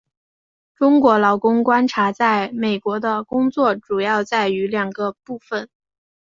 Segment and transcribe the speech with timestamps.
[0.73, 5.69] 中国劳工观察在美国的工作主要在于两个部份。